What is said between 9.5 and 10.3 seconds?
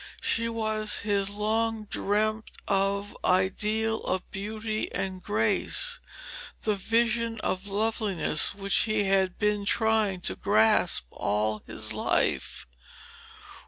trying